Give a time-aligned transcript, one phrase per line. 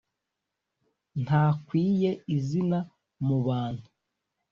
[1.23, 2.79] ntakwiye izina
[3.25, 3.87] mu bantu,